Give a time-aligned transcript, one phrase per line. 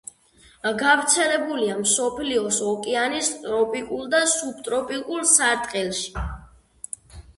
[0.77, 6.07] გავრცელებულია მსოფლიოს ოკეანის ტროპიკულ და სუბტროპიკულ სარტყელში.